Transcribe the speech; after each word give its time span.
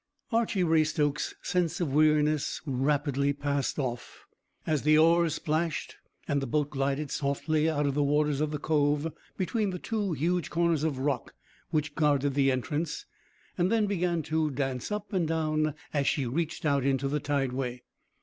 Archy 0.31 0.63
Raystoke's 0.63 1.35
sense 1.43 1.79
of 1.79 1.93
weariness 1.93 2.59
rapidly 2.65 3.33
passed 3.33 3.77
off, 3.77 4.25
as 4.65 4.81
the 4.81 4.97
oars 4.97 5.35
splashed, 5.35 5.97
and 6.27 6.41
the 6.41 6.47
boat 6.47 6.71
glided 6.71 7.11
softly 7.11 7.69
out 7.69 7.85
of 7.85 7.93
the 7.93 8.01
waters 8.01 8.41
of 8.41 8.49
the 8.49 8.57
cove, 8.57 9.13
between 9.37 9.69
the 9.69 9.77
two 9.77 10.13
huge 10.13 10.49
corners 10.49 10.83
of 10.83 10.97
rock 10.97 11.35
which 11.69 11.93
guarded 11.93 12.33
the 12.33 12.51
entrance, 12.51 13.05
and 13.59 13.71
then 13.71 13.85
began 13.85 14.23
to 14.23 14.49
dance 14.49 14.91
up 14.91 15.13
and 15.13 15.27
down 15.27 15.75
as 15.93 16.07
she 16.07 16.25
reached 16.25 16.65
out 16.65 16.83
into 16.83 17.07
the 17.07 17.19
tideway. 17.19 17.83